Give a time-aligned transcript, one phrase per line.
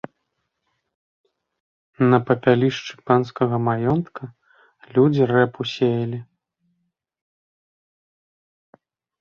[2.13, 4.23] На папялішчы панскага маёнтка
[4.97, 6.19] людзі рэпу сеялі.